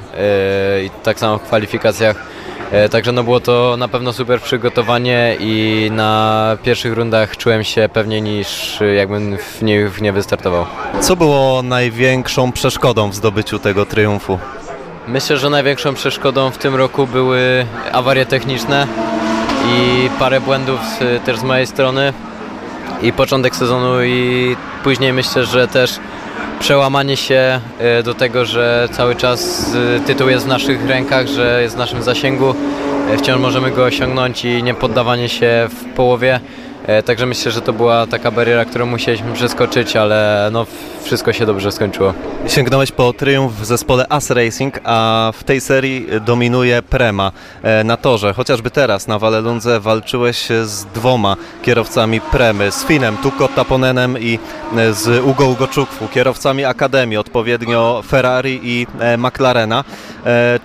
i 0.84 0.90
tak 1.02 1.18
samo 1.18 1.38
w 1.38 1.42
kwalifikacjach 1.42 2.16
E, 2.16 2.37
także 2.90 3.12
no 3.12 3.24
było 3.24 3.40
to 3.40 3.76
na 3.78 3.88
pewno 3.88 4.12
super 4.12 4.40
przygotowanie 4.40 5.36
i 5.40 5.88
na 5.92 6.56
pierwszych 6.62 6.92
rundach 6.92 7.36
czułem 7.36 7.64
się 7.64 7.88
pewniej 7.92 8.22
niż 8.22 8.78
jakbym 8.96 9.38
w 9.38 9.62
nie, 9.62 9.88
w 9.88 10.02
nie 10.02 10.12
wystartował. 10.12 10.66
Co 11.00 11.16
było 11.16 11.62
największą 11.62 12.52
przeszkodą 12.52 13.10
w 13.10 13.14
zdobyciu 13.14 13.58
tego 13.58 13.86
triumfu? 13.86 14.38
Myślę, 15.08 15.36
że 15.36 15.50
największą 15.50 15.94
przeszkodą 15.94 16.50
w 16.50 16.58
tym 16.58 16.74
roku 16.74 17.06
były 17.06 17.66
awarie 17.92 18.26
techniczne 18.26 18.86
i 19.66 20.08
parę 20.18 20.40
błędów 20.40 20.80
też 21.24 21.38
z 21.38 21.42
mojej 21.42 21.66
strony 21.66 22.12
i 23.02 23.12
początek 23.12 23.56
sezonu 23.56 24.02
i 24.02 24.56
później 24.84 25.12
myślę, 25.12 25.44
że 25.44 25.68
też 25.68 25.98
przełamanie 26.60 27.16
się 27.16 27.60
e, 27.78 28.02
do 28.02 28.14
tego, 28.14 28.44
że 28.44 28.88
cały 28.92 29.16
czas 29.16 29.70
e, 29.96 30.00
tytuł 30.00 30.28
jest 30.28 30.44
w 30.44 30.48
naszych 30.48 30.86
rękach, 30.86 31.26
że 31.26 31.62
jest 31.62 31.74
w 31.74 31.78
naszym 31.78 32.02
zasięgu, 32.02 32.54
e, 33.10 33.18
wciąż 33.18 33.40
możemy 33.40 33.70
go 33.70 33.84
osiągnąć 33.84 34.44
i 34.44 34.62
nie 34.62 34.74
poddawanie 34.74 35.28
się 35.28 35.68
w 35.70 35.84
połowie. 35.84 36.40
E, 36.88 37.02
Także 37.02 37.26
myślę, 37.26 37.52
że 37.52 37.60
to 37.60 37.72
była 37.72 38.06
taka 38.06 38.30
bariera, 38.30 38.64
którą 38.64 38.86
musieliśmy 38.86 39.32
przeskoczyć, 39.32 39.96
ale 39.96 40.48
no, 40.52 40.66
wszystko 41.02 41.32
się 41.32 41.46
dobrze 41.46 41.72
skończyło. 41.72 42.14
Sięgnąłeś 42.46 42.92
po 42.92 43.12
triumf 43.12 43.52
w 43.52 43.64
zespole 43.64 44.06
As 44.08 44.30
Racing, 44.30 44.80
a 44.84 45.30
w 45.34 45.44
tej 45.44 45.60
serii 45.60 46.06
dominuje 46.20 46.82
Prema 46.82 47.32
e, 47.62 47.84
na 47.84 47.96
torze. 47.96 48.32
Chociażby 48.32 48.70
teraz 48.70 49.06
na 49.06 49.18
Walelundze 49.18 49.80
walczyłeś 49.80 50.48
z 50.64 50.84
dwoma 50.84 51.36
kierowcami 51.62 52.20
Premy, 52.20 52.72
z 52.72 52.84
Finem 52.84 53.16
Tuko 53.16 53.48
Taponenem 53.48 54.18
i 54.20 54.38
e, 54.76 54.92
z 54.94 55.24
Ugo 55.24 55.46
Ugoczukwu, 55.46 56.08
kierowcami 56.08 56.64
Akademii, 56.64 57.16
odpowiednio 57.16 58.02
Ferrari 58.06 58.60
i 58.62 58.86
McLarena. 59.18 59.84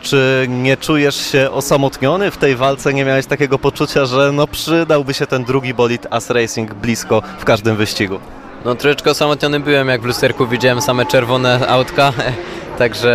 Czy 0.02 0.46
nie 0.50 0.78
czujesz 0.78 1.32
się 1.32 1.52
osamotniony 1.52 2.32
w 2.32 2.38
tej 2.38 2.56
walce? 2.56 2.94
Nie 2.94 3.06
miałeś 3.06 3.26
takiego 3.26 3.60
poczucia, 3.60 4.06
że 4.06 4.32
no 4.32 4.48
przydałby 4.48 5.14
się 5.14 5.28
ten 5.28 5.44
drugi 5.44 5.74
bolid 5.74 6.08
As 6.14 6.30
Racing 6.30 6.74
blisko 6.74 7.22
w 7.40 7.46
każdym 7.46 7.76
wyścigu? 7.76 8.20
No 8.66 8.76
troszeczkę 8.76 9.12
osamotniony 9.12 9.60
byłem, 9.60 9.88
jak 9.88 10.02
w 10.02 10.06
lusterku 10.06 10.48
widziałem 10.48 10.82
same 10.82 11.06
czerwone 11.06 11.68
autka, 11.68 12.14
także 12.80 13.12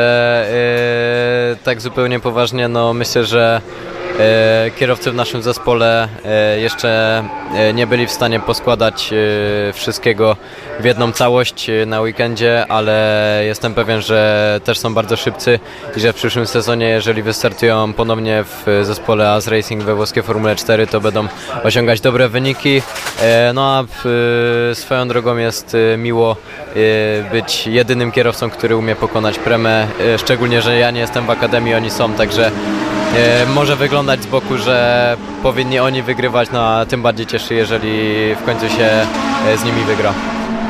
e, 1.53 1.57
tak 1.65 1.81
zupełnie 1.81 2.21
poważnie, 2.21 2.69
no 2.69 2.95
myślę, 2.95 3.25
że 3.25 3.61
kierowcy 4.77 5.11
w 5.11 5.15
naszym 5.15 5.43
zespole 5.43 6.09
e, 6.25 6.61
jeszcze 6.61 7.23
e, 7.55 7.73
nie 7.75 7.87
byli 7.87 8.07
w 8.07 8.11
stanie 8.11 8.41
poskładać 8.41 9.11
e, 9.13 9.73
wszystkiego 9.73 10.37
w 10.81 10.85
jedną 10.85 11.13
całość 11.13 11.71
e, 11.71 11.87
na 11.87 12.01
weekendzie, 12.01 12.67
ale 12.69 13.43
jestem 13.47 13.75
pewien, 13.75 14.03
że 14.03 14.61
też 14.65 14.79
są 14.79 14.95
bardzo 14.95 15.17
szybcy 15.17 15.59
i 15.97 16.01
że 16.01 16.13
w 16.13 16.17
przyszłym 16.17 16.47
sezonie, 16.47 16.89
jeżeli 16.89 17.23
wystartują 17.23 17.93
ponownie 17.93 18.45
w 18.45 18.81
zespole 18.83 19.31
AS 19.31 19.49
Racing 19.49 19.83
we 19.83 19.95
włoskiej 19.95 20.23
Formule 20.23 20.57
4, 20.57 20.87
to 20.87 21.01
będą 21.01 21.29
osiągać 21.65 22.01
dobre 22.01 22.29
wyniki. 22.29 22.83
E, 23.23 23.53
No 23.55 23.79
a 23.79 23.85
swoją 24.75 25.09
drogą 25.09 25.37
jest 25.37 25.77
e, 25.95 25.97
miło 25.97 26.37
e, 26.77 27.31
być 27.31 27.67
jedynym 27.67 28.13
kierowcą, 28.13 28.51
który 28.51 28.77
umie 28.77 28.97
pokonać 28.97 29.39
Premę, 29.39 29.87
e, 30.15 30.19
szczególnie, 30.19 30.63
że 30.63 30.79
ja 30.79 30.91
nie 30.91 31.01
jestem 31.01 31.27
w 31.27 31.31
Akademii, 31.31 31.75
oni 31.75 31.91
są, 31.91 32.13
także 32.15 32.47
e, 32.47 32.88
może 33.55 33.77
wyglądać 33.77 34.23
z 34.23 34.27
boku, 34.27 34.59
że 34.59 35.17
powinni 35.43 35.79
oni 35.79 36.03
wygrywać, 36.03 36.49
no 36.53 36.67
a 36.67 36.87
tym 36.87 37.03
bardziej 37.03 37.27
cieszy, 37.27 37.55
jeżeli 37.55 38.15
w 38.35 38.45
końcu 38.45 38.69
się 38.69 39.07
e, 39.47 39.59
z 39.59 39.65
nimi 39.65 39.85
wygra. 39.85 40.15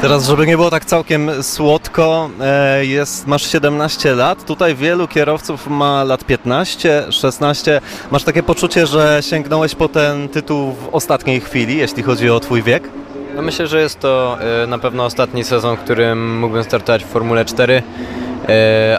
Teraz, 0.01 0.27
żeby 0.27 0.47
nie 0.47 0.57
było 0.57 0.71
tak 0.71 0.85
całkiem 0.85 1.43
słodko, 1.43 2.31
e, 2.41 2.87
jest, 2.87 3.27
masz 3.27 3.51
17 3.51 4.15
lat, 4.15 4.45
tutaj 4.45 4.75
wielu 4.75 5.09
kierowców 5.09 5.67
ma 5.67 6.05
lat 6.05 6.25
15, 6.25 7.05
16. 7.11 7.81
Masz 8.11 8.25
takie 8.25 8.43
poczucie, 8.43 8.87
że 8.87 9.19
sięgnąłeś 9.21 9.75
po 9.75 9.89
ten 9.89 10.29
tytuł 10.29 10.73
w 10.73 10.89
ostatniej 10.93 11.41
chwili, 11.41 11.77
jeśli 11.77 12.03
chodzi 12.03 12.31
o 12.31 12.41
twój 12.41 12.63
wiek? 12.63 12.91
No 13.35 13.43
myślę, 13.43 13.67
że 13.67 13.81
jest 13.81 14.01
to 14.01 14.39
e, 14.63 14.67
na 14.67 14.79
pewno 14.79 15.05
ostatni 15.05 15.45
sezon, 15.45 15.77
w 15.77 15.81
którym 15.81 16.39
mógłbym 16.39 16.65
startować 16.65 17.05
w 17.05 17.09
Formule 17.09 17.45
4, 17.45 17.75
e, 17.75 17.83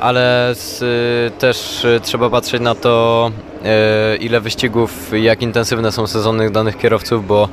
ale 0.01 0.51
z, 0.55 0.83
e, 0.83 1.39
też 1.39 1.85
e, 1.85 1.99
trzeba 1.99 2.29
patrzeć 2.29 2.61
na 2.61 2.75
to, 2.75 3.31
e, 3.65 4.15
ile 4.15 4.41
wyścigów 4.41 5.11
jak 5.13 5.41
intensywne 5.41 5.91
są 5.91 6.07
sezony 6.07 6.51
danych 6.51 6.77
kierowców, 6.77 7.27
bo 7.27 7.49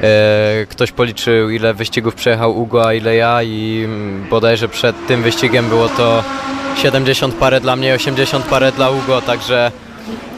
e, 0.00 0.66
ktoś 0.68 0.92
policzył, 0.92 1.50
ile 1.50 1.74
wyścigów 1.74 2.14
przejechał 2.14 2.60
Ugo, 2.60 2.86
a 2.86 2.94
ile 2.94 3.16
ja 3.16 3.42
i 3.42 3.82
mm, 3.84 4.26
bodajże 4.30 4.68
przed 4.68 5.06
tym 5.06 5.22
wyścigiem 5.22 5.68
było 5.68 5.88
to 5.88 6.24
70 6.76 7.34
parę 7.34 7.60
dla 7.60 7.76
mnie, 7.76 7.94
80 7.94 8.44
parę 8.44 8.72
dla 8.72 8.90
Ugo, 8.90 9.22
także 9.22 9.72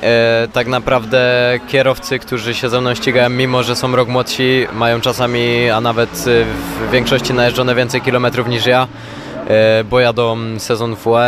E, 0.03 0.49
tak 0.53 0.67
naprawdę 0.67 1.21
kierowcy, 1.69 2.19
którzy 2.19 2.55
się 2.55 2.69
ze 2.69 2.81
mną 2.81 2.95
ścigają, 2.95 3.29
mimo 3.29 3.63
że 3.63 3.77
są 3.77 3.97
rok 3.97 4.09
młodsi, 4.09 4.67
mają 4.73 5.01
czasami, 5.01 5.71
a 5.71 5.81
nawet 5.81 6.11
e, 6.11 6.45
w 6.89 6.91
większości 6.93 7.35
najeżdżone 7.35 7.75
więcej 7.75 8.01
kilometrów 8.01 8.49
niż 8.49 8.67
ja, 8.67 8.83
e, 8.83 8.87
bo 9.91 10.01
jadą 10.01 10.37
sezon 10.59 10.97
WE, 11.05 11.21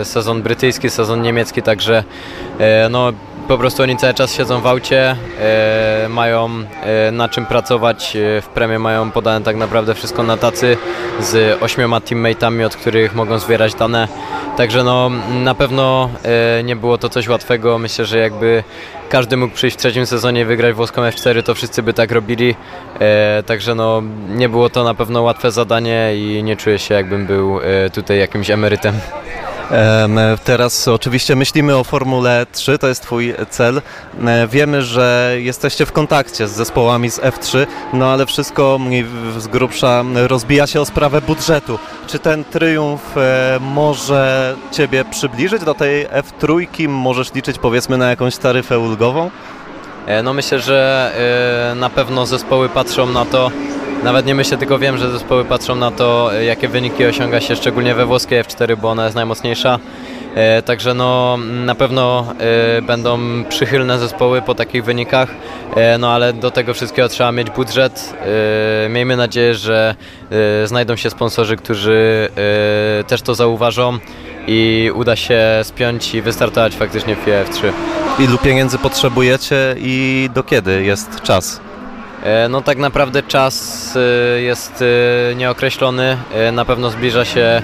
e, 0.00 0.04
sezon 0.04 0.42
brytyjski, 0.42 0.90
sezon 0.90 1.22
niemiecki, 1.22 1.62
także 1.62 2.04
e, 2.58 2.88
no, 2.88 3.12
po 3.48 3.58
prostu 3.58 3.82
oni 3.82 3.96
cały 3.96 4.14
czas 4.14 4.34
siedzą 4.34 4.60
w 4.60 4.66
aucie, 4.66 5.16
e, 5.40 6.06
mają 6.08 6.50
e, 6.82 7.10
na 7.10 7.28
czym 7.28 7.46
pracować, 7.46 8.16
e, 8.16 8.40
w 8.40 8.48
premie 8.48 8.78
mają 8.78 9.10
podane 9.10 9.44
tak 9.44 9.56
naprawdę 9.56 9.94
wszystko 9.94 10.22
na 10.22 10.36
tacy 10.36 10.76
z 11.20 11.62
ośmioma 11.62 12.00
teammateami, 12.00 12.64
od 12.64 12.76
których 12.76 13.14
mogą 13.14 13.38
zbierać 13.38 13.74
dane. 13.74 14.08
Także 14.56 14.84
no, 14.84 15.10
na 15.44 15.54
pewno 15.54 16.10
nie 16.64 16.76
było 16.76 16.98
to 16.98 17.08
coś 17.08 17.28
łatwego. 17.28 17.78
Myślę, 17.78 18.04
że 18.04 18.18
jakby 18.18 18.64
każdy 19.08 19.36
mógł 19.36 19.54
przyjść 19.54 19.76
w 19.76 19.80
trzecim 19.80 20.06
sezonie 20.06 20.44
wygrać 20.44 20.74
włoską 20.74 21.02
F4, 21.02 21.42
to 21.42 21.54
wszyscy 21.54 21.82
by 21.82 21.92
tak 21.92 22.12
robili. 22.12 22.54
Także 23.46 23.74
no, 23.74 24.02
nie 24.28 24.48
było 24.48 24.68
to 24.68 24.84
na 24.84 24.94
pewno 24.94 25.22
łatwe 25.22 25.50
zadanie 25.50 26.12
i 26.16 26.42
nie 26.42 26.56
czuję 26.56 26.78
się 26.78 26.94
jakbym 26.94 27.26
był 27.26 27.60
tutaj 27.92 28.18
jakimś 28.18 28.50
emerytem. 28.50 28.94
Teraz 30.44 30.88
oczywiście 30.88 31.36
myślimy 31.36 31.76
o 31.76 31.84
Formule 31.84 32.46
3, 32.52 32.78
to 32.78 32.88
jest 32.88 33.02
Twój 33.02 33.34
cel. 33.50 33.82
Wiemy, 34.48 34.82
że 34.82 35.34
jesteście 35.38 35.86
w 35.86 35.92
kontakcie 35.92 36.48
z 36.48 36.50
zespołami 36.50 37.10
z 37.10 37.20
F3, 37.20 37.66
no 37.92 38.06
ale 38.12 38.26
wszystko 38.26 38.78
mniej 38.78 39.06
z 39.38 39.46
grubsza 39.46 40.04
rozbija 40.14 40.66
się 40.66 40.80
o 40.80 40.84
sprawę 40.84 41.20
budżetu. 41.20 41.78
Czy 42.06 42.18
ten 42.18 42.44
triumf 42.44 43.16
e, 43.16 43.58
może 43.60 44.56
Ciebie 44.72 45.04
przybliżyć 45.04 45.64
do 45.64 45.74
tej 45.74 46.06
F3? 46.08 46.88
Możesz 46.88 47.34
liczyć 47.34 47.58
powiedzmy 47.58 47.98
na 47.98 48.10
jakąś 48.10 48.36
taryfę 48.36 48.78
ulgową? 48.78 49.30
E, 50.06 50.22
No 50.22 50.32
myślę, 50.32 50.60
że 50.60 51.12
e, 51.72 51.74
na 51.74 51.90
pewno 51.90 52.26
zespoły 52.26 52.68
patrzą 52.68 53.06
na 53.06 53.24
to, 53.24 53.50
nawet 54.02 54.26
nie 54.26 54.34
myślę, 54.34 54.58
tylko 54.58 54.78
wiem, 54.78 54.98
że 54.98 55.10
zespoły 55.10 55.44
patrzą 55.44 55.74
na 55.74 55.90
to, 55.90 56.34
e, 56.34 56.44
jakie 56.44 56.68
wyniki 56.68 57.04
osiąga 57.04 57.40
się 57.40 57.56
szczególnie 57.56 57.94
we 57.94 58.06
włoskiej 58.06 58.44
F4, 58.44 58.76
bo 58.76 58.90
ona 58.90 59.04
jest 59.04 59.16
najmocniejsza. 59.16 59.78
E, 60.34 60.62
Także 60.62 60.94
no, 60.94 61.38
na 61.64 61.74
pewno 61.74 62.26
e, 62.78 62.82
będą 62.82 63.18
przychylne 63.48 63.98
zespoły 63.98 64.42
po 64.42 64.54
takich 64.54 64.84
wynikach, 64.84 65.28
no 65.98 66.10
ale 66.10 66.32
do 66.32 66.50
tego 66.50 66.74
wszystkiego 66.74 67.08
trzeba 67.08 67.32
mieć 67.32 67.50
budżet. 67.50 68.14
Miejmy 68.90 69.16
nadzieję, 69.16 69.54
że 69.54 69.94
znajdą 70.64 70.96
się 70.96 71.10
sponsorzy, 71.10 71.56
którzy 71.56 72.28
też 73.06 73.22
to 73.22 73.34
zauważą 73.34 73.98
i 74.46 74.90
uda 74.94 75.16
się 75.16 75.40
spiąć 75.62 76.14
i 76.14 76.22
wystartować 76.22 76.74
faktycznie 76.76 77.16
w 77.16 77.26
F3. 77.26 77.72
Ilu 78.18 78.38
pieniędzy 78.38 78.78
potrzebujecie 78.78 79.74
i 79.78 80.28
do 80.34 80.42
kiedy 80.42 80.82
jest 80.82 81.20
czas? 81.22 81.71
E, 82.22 82.48
No 82.48 82.60
tak 82.60 82.78
naprawdę 82.78 83.22
czas 83.22 83.96
e, 83.96 84.40
jest 84.40 84.84
e, 85.30 85.34
nieokreślony. 85.34 86.16
Na 86.52 86.64
pewno 86.64 86.90
zbliża 86.90 87.24
się 87.24 87.62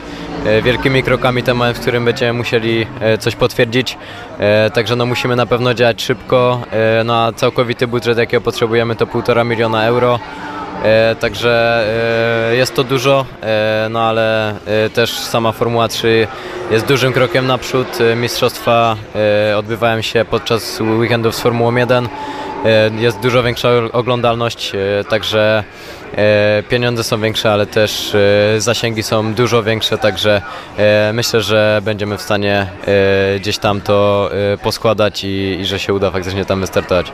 wielkimi 0.62 1.02
krokami 1.02 1.42
ten 1.42 1.56
moment, 1.56 1.78
w 1.78 1.80
którym 1.80 2.04
będziemy 2.04 2.32
musieli 2.32 2.86
coś 3.18 3.36
potwierdzić. 3.36 3.98
Także 4.72 4.96
no 4.96 5.06
musimy 5.06 5.36
na 5.36 5.46
pewno 5.46 5.74
działać 5.74 6.02
szybko. 6.02 6.62
No 7.04 7.24
a 7.24 7.32
całkowity 7.32 7.86
budżet 7.86 8.18
jakiego 8.18 8.40
potrzebujemy 8.40 8.96
to 8.96 9.06
1,5 9.06 9.46
miliona 9.46 9.84
euro. 9.84 10.18
Także 11.20 11.84
jest 12.52 12.74
to 12.74 12.84
dużo, 12.84 13.26
no 13.90 14.02
ale 14.02 14.54
też 14.94 15.18
sama 15.18 15.52
Formuła 15.52 15.88
3 15.88 16.26
jest 16.70 16.86
dużym 16.86 17.12
krokiem 17.12 17.46
naprzód. 17.46 17.98
Mistrzostwa 18.16 18.96
odbywają 19.56 20.02
się 20.02 20.24
podczas 20.24 20.80
weekendów 20.80 21.34
z 21.34 21.40
Formułą 21.40 21.76
1. 21.76 22.08
E, 22.64 22.90
Jest 23.00 23.20
dużo 23.20 23.42
większa 23.42 23.68
oglądalność, 23.92 24.72
e, 24.74 25.04
także 25.04 25.64
e, 26.16 26.62
pieniądze 26.68 27.04
są 27.04 27.20
większe, 27.20 27.52
ale 27.52 27.66
też 27.66 28.16
zasięgi 28.58 29.02
są 29.02 29.34
dużo 29.34 29.62
większe, 29.62 29.98
także 29.98 30.42
myślę, 31.12 31.42
że 31.42 31.80
będziemy 31.84 32.18
w 32.18 32.22
stanie 32.22 32.66
gdzieś 33.40 33.58
tam 33.58 33.80
to 33.80 34.30
poskładać 34.62 35.24
i, 35.24 35.28
i 35.60 35.64
że 35.66 35.78
się 35.78 35.94
uda 35.94 36.10
faktycznie 36.10 36.44
tam 36.44 36.60
wystartować. 36.60 37.12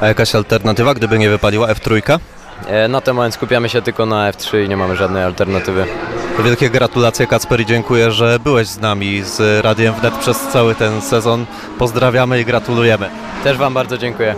A 0.00 0.06
jakaś 0.06 0.34
alternatywa, 0.34 0.94
gdyby 0.94 1.18
nie 1.18 1.30
wypaliła 1.30 1.66
F3? 1.68 2.18
E, 2.66 2.88
Na 2.88 3.00
ten 3.00 3.14
moment 3.14 3.34
skupiamy 3.34 3.68
się 3.68 3.82
tylko 3.82 4.06
na 4.06 4.32
F3 4.32 4.64
i 4.64 4.68
nie 4.68 4.76
mamy 4.76 4.96
żadnej 4.96 5.22
alternatywy. 5.24 5.84
Wielkie 6.44 6.70
gratulacje 6.70 7.26
Kacper 7.26 7.60
i 7.60 7.66
dziękuję, 7.66 8.10
że 8.12 8.38
byłeś 8.44 8.68
z 8.68 8.80
nami 8.80 9.22
z 9.22 9.64
Radiem 9.64 9.94
Wnet 9.94 10.14
przez 10.14 10.40
cały 10.52 10.74
ten 10.74 11.00
sezon. 11.02 11.46
Pozdrawiamy 11.78 12.40
i 12.40 12.44
gratulujemy. 12.44 13.10
Też 13.44 13.56
Wam 13.56 13.74
bardzo 13.74 13.98
dziękuję. 13.98 14.34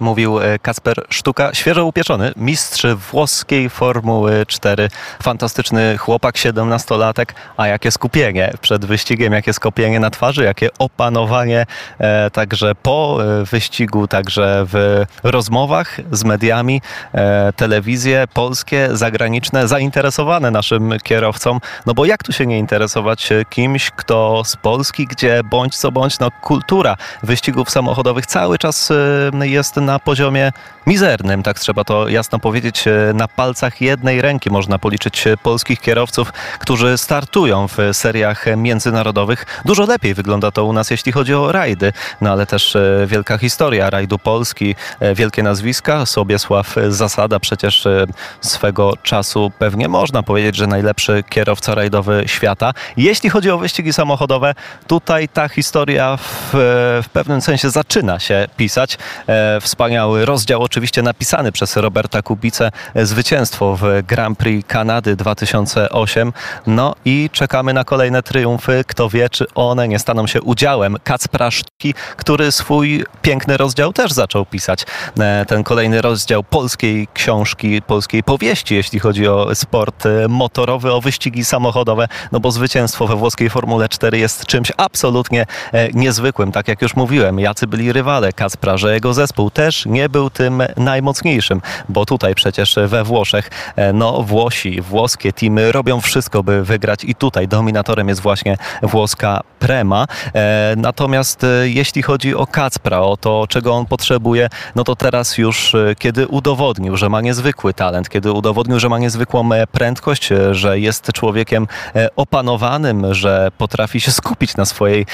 Mówił 0.00 0.40
e, 0.40 0.58
Kacper 0.58 1.04
Sztuka, 1.10 1.54
świeżo 1.54 1.84
upieczony, 1.84 2.32
mistrz 2.36 2.86
włoskiej 2.86 3.70
Formuły 3.70 4.46
4. 4.46 4.88
Fantastyczny 5.22 5.98
chłopak, 5.98 6.34
17-latek, 6.34 7.24
a 7.56 7.66
jakie 7.66 7.90
skupienie 7.90 8.52
przed 8.60 8.84
wyścigiem, 8.84 9.32
jakie 9.32 9.52
skupienie 9.52 10.00
na 10.00 10.10
twarzy, 10.10 10.44
jakie 10.44 10.68
opanowanie 10.78 11.66
e, 11.98 12.30
także 12.30 12.74
po 12.74 13.18
e, 13.40 13.44
wyścigu, 13.44 14.06
także 14.08 14.64
w 14.66 15.04
rozmowach 15.22 15.96
z 16.12 16.24
mediami, 16.24 16.82
e, 17.12 17.52
telewizje 17.52 18.24
polskie, 18.34 18.88
zagraniczne, 18.92 19.68
zainteresowane 19.68 20.50
naszym 20.50 20.92
kierowcom, 21.02 21.60
no 21.86 21.94
bo 21.94 22.04
jak 22.04 22.22
tu 22.22 22.32
się 22.32 22.46
nie 22.46 22.58
interesować 22.58 23.32
e, 23.32 23.44
kimś, 23.44 23.90
kto 23.90 24.42
z 24.44 24.56
Polski, 24.56 25.06
gdzie 25.06 25.40
bądź 25.44 25.76
co 25.76 25.92
bądź, 25.92 26.18
no 26.18 26.28
kultura 26.42 26.96
wyścigów 27.22 27.70
samochodowych 27.70 28.26
cały 28.26 28.58
czas 28.58 28.92
jest 29.42 29.76
na 29.76 29.89
na 29.90 29.98
poziomie 29.98 30.52
mizernym, 30.86 31.42
tak 31.42 31.58
trzeba 31.60 31.84
to 31.84 32.08
jasno 32.08 32.38
powiedzieć. 32.38 32.86
E, 32.86 33.12
Na 33.14 33.28
palcach 33.28 33.80
jednej 33.80 34.20
ręki 34.20 34.50
można 34.50 34.78
policzyć 34.78 35.26
e, 35.26 35.36
polskich 35.36 35.80
kierowców, 35.80 36.32
którzy 36.58 36.98
startują 36.98 37.68
w 37.68 37.76
seriach 37.92 38.44
międzynarodowych. 38.56 39.46
Dużo 39.64 39.86
lepiej 39.86 40.14
wygląda 40.14 40.50
to 40.50 40.64
u 40.64 40.72
nas, 40.72 40.90
jeśli 40.90 41.12
chodzi 41.12 41.34
o 41.34 41.52
rajdy, 41.52 41.92
no 42.20 42.30
ale 42.32 42.46
też 42.46 42.76
e, 42.76 43.06
wielka 43.06 43.38
historia 43.38 43.90
rajdu 43.90 44.18
Polski, 44.18 44.74
wielkie 45.14 45.42
nazwiska. 45.42 46.06
Sobiesław 46.06 46.76
Zasada 46.88 47.40
przecież 47.40 47.86
swego 48.40 48.92
czasu 49.02 49.52
pewnie 49.58 49.88
można 49.88 50.22
powiedzieć, 50.22 50.56
że 50.56 50.66
najlepszy 50.66 51.24
kierowca 51.28 51.74
rajdowy 51.74 52.24
świata. 52.26 52.72
Jeśli 52.96 53.30
chodzi 53.30 53.50
o 53.50 53.58
wyścigi 53.58 53.92
samochodowe, 53.92 54.54
tutaj 54.86 55.28
ta 55.28 55.48
historia 55.48 56.16
w, 56.16 56.50
w 57.04 57.08
pewnym 57.12 57.40
sensie 57.40 57.70
zaczyna 57.70 58.18
się 58.18 58.46
pisać. 58.56 58.98
E, 59.28 59.60
Wspaniały 59.80 60.24
rozdział 60.24 60.62
oczywiście 60.62 61.02
napisany 61.02 61.52
przez 61.52 61.76
Roberta 61.76 62.22
Kubicę, 62.22 62.70
e, 62.94 63.06
zwycięstwo 63.06 63.76
w 63.76 63.82
Grand 64.06 64.38
Prix 64.38 64.68
Kanady 64.68 65.16
2008. 65.16 66.32
No 66.66 66.94
i 67.04 67.30
czekamy 67.32 67.72
na 67.72 67.84
kolejne 67.84 68.22
triumfy. 68.22 68.84
Kto 68.86 69.08
wie, 69.08 69.28
czy 69.28 69.46
one 69.54 69.88
nie 69.88 69.98
staną 69.98 70.26
się 70.26 70.42
udziałem 70.42 70.96
Kacpra 71.04 71.50
Sztuki, 71.50 71.94
który 72.16 72.52
swój 72.52 73.04
piękny 73.22 73.56
rozdział 73.56 73.92
też 73.92 74.12
zaczął 74.12 74.46
pisać. 74.46 74.86
E, 75.20 75.44
Ten 75.48 75.64
kolejny 75.64 76.02
rozdział 76.02 76.42
polskiej 76.42 77.08
książki, 77.14 77.82
polskiej 77.82 78.22
powieści, 78.22 78.74
jeśli 78.74 78.98
chodzi 78.98 79.28
o 79.28 79.54
sport 79.54 80.06
e, 80.06 80.28
motorowy, 80.28 80.92
o 80.92 81.00
wyścigi 81.00 81.44
samochodowe, 81.44 82.08
no 82.32 82.40
bo 82.40 82.50
zwycięstwo 82.50 83.06
we 83.06 83.16
włoskiej 83.16 83.50
Formule 83.50 83.88
4 83.88 84.18
jest 84.18 84.46
czymś 84.46 84.72
absolutnie 84.76 85.46
niezwykłym. 85.94 86.52
Tak 86.52 86.68
jak 86.68 86.82
już 86.82 86.96
mówiłem, 86.96 87.38
jacy 87.38 87.66
byli 87.66 87.92
rywale 87.92 88.32
Kacpra, 88.32 88.76
że 88.76 88.94
jego 88.94 89.14
zespół 89.14 89.50
też 89.50 89.69
nie 89.86 90.08
był 90.08 90.30
tym 90.30 90.62
najmocniejszym, 90.76 91.62
bo 91.88 92.06
tutaj 92.06 92.34
przecież 92.34 92.76
we 92.86 93.04
Włoszech, 93.04 93.50
e, 93.76 93.92
no 93.92 94.22
Włosi, 94.22 94.80
włoskie 94.80 95.32
teamy 95.32 95.72
robią 95.72 96.00
wszystko, 96.00 96.42
by 96.42 96.64
wygrać 96.64 97.04
i 97.04 97.14
tutaj 97.14 97.48
dominatorem 97.48 98.08
jest 98.08 98.20
właśnie 98.20 98.56
włoska 98.82 99.40
Prema. 99.58 100.06
E, 100.34 100.74
Natomiast 100.76 101.44
e, 101.44 101.68
jeśli 101.68 102.02
chodzi 102.02 102.34
o 102.34 102.46
Kacpra, 102.46 103.00
o 103.00 103.16
to, 103.16 103.46
czego 103.48 103.74
on 103.74 103.86
potrzebuje, 103.86 104.48
no 104.74 104.84
to 104.84 104.96
teraz 104.96 105.38
już, 105.38 105.76
kiedy 105.98 106.26
udowodnił, 106.26 106.96
że 106.96 107.08
ma 107.08 107.20
niezwykły 107.20 107.74
talent, 107.74 108.08
kiedy 108.08 108.32
udowodnił, 108.32 108.80
że 108.80 108.88
ma 108.88 108.98
niezwykłą 108.98 109.48
prędkość, 109.72 110.28
że 110.50 110.78
jest 110.78 111.12
człowiekiem 111.12 111.66
opanowanym, 112.16 113.14
że 113.14 113.50
potrafi 113.58 114.00
się 114.00 114.10
skupić 114.10 114.56
na 114.56 114.64
swojej 114.64 115.06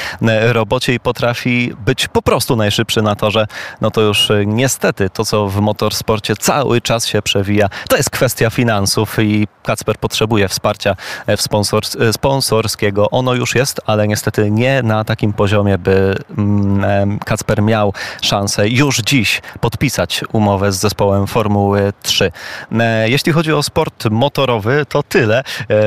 robocie 0.52 0.94
i 0.94 1.00
potrafi 1.00 1.72
być 1.86 2.08
po 2.08 2.22
prostu 2.22 2.56
najszybszy 2.56 3.02
na 3.02 3.14
torze, 3.14 3.46
no 3.80 3.90
to 3.90 4.00
już 4.00 4.28
niestety 4.46 5.10
to, 5.10 5.24
co 5.24 5.48
w 5.48 5.60
motorsporcie 5.60 6.36
cały 6.36 6.80
czas 6.80 7.06
się 7.06 7.22
przewija, 7.22 7.68
to 7.88 7.96
jest 7.96 8.10
kwestia 8.10 8.50
finansów 8.50 9.18
i 9.18 9.46
Kacper 9.62 9.98
potrzebuje 9.98 10.48
wsparcia 10.48 10.96
e, 11.26 11.36
w 11.36 11.40
sponsors- 11.40 12.02
e, 12.02 12.12
sponsorskiego. 12.12 13.10
Ono 13.10 13.34
już 13.34 13.54
jest, 13.54 13.80
ale 13.86 14.08
niestety 14.08 14.50
nie 14.50 14.82
na 14.82 15.04
takim 15.04 15.32
poziomie, 15.32 15.78
by 15.78 16.16
mm, 16.38 17.18
Kacper 17.18 17.62
miał 17.62 17.92
szansę 18.22 18.68
już 18.68 18.98
dziś 18.98 19.42
podpisać 19.60 20.24
umowę 20.32 20.72
z 20.72 20.76
zespołem 20.76 21.26
Formuły 21.26 21.92
3. 22.02 22.32
E, 22.72 23.10
Jeśli 23.10 23.32
chodzi 23.32 23.52
o 23.52 23.62
sport 23.62 24.04
motorowy, 24.10 24.86
to 24.88 25.02
tyle. 25.02 25.42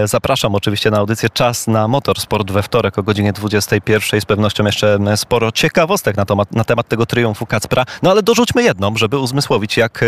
Zapraszam 0.06 0.56
oczywiście 0.56 0.92
na 0.92 0.98
audycję 0.98 1.30
Czas 1.30 1.68
na 1.68 1.88
Motorsport 1.88 2.52
we 2.52 2.64
wtorek 2.64 3.00
o 3.00 3.04
godzinie 3.04 3.34
21. 3.34 4.22
Z 4.22 4.26
pewnością 4.26 4.66
jeszcze 4.66 5.00
sporo 5.16 5.52
ciekawostek 5.52 6.18
na 6.18 6.26
temat, 6.26 6.52
na 6.52 6.64
temat 6.64 6.88
tego 6.88 7.06
triumfu 7.06 7.46
Kacpra. 7.46 7.86
No 8.04 8.12
ale 8.12 8.24
dorzućmy 8.40 8.64
jedną, 8.64 8.98
żeby 8.98 9.18
uzmysłowić, 9.18 9.78
jak 9.78 10.04
e, 10.04 10.06